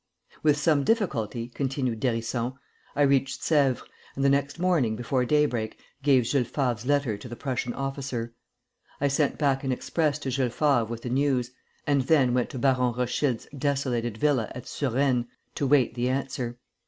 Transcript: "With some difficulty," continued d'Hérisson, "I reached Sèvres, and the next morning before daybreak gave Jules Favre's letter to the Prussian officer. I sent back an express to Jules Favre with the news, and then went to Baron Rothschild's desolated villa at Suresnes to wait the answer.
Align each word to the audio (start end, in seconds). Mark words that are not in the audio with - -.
"With 0.41 0.57
some 0.57 0.83
difficulty," 0.83 1.47
continued 1.49 1.99
d'Hérisson, 1.99 2.55
"I 2.95 3.03
reached 3.03 3.41
Sèvres, 3.41 3.83
and 4.15 4.25
the 4.25 4.31
next 4.31 4.57
morning 4.57 4.95
before 4.95 5.25
daybreak 5.25 5.77
gave 6.01 6.23
Jules 6.23 6.47
Favre's 6.47 6.87
letter 6.87 7.19
to 7.19 7.29
the 7.29 7.35
Prussian 7.35 7.71
officer. 7.75 8.33
I 8.99 9.07
sent 9.07 9.37
back 9.37 9.63
an 9.63 9.71
express 9.71 10.17
to 10.17 10.31
Jules 10.31 10.55
Favre 10.55 10.85
with 10.85 11.03
the 11.03 11.09
news, 11.11 11.51
and 11.85 12.01
then 12.01 12.33
went 12.33 12.49
to 12.49 12.57
Baron 12.57 12.95
Rothschild's 12.95 13.45
desolated 13.55 14.17
villa 14.17 14.51
at 14.55 14.65
Suresnes 14.65 15.27
to 15.53 15.67
wait 15.67 15.93
the 15.93 16.09
answer. 16.09 16.57